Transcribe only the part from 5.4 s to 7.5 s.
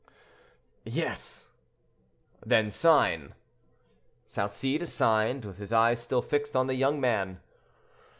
with his eyes still fixed on the young man.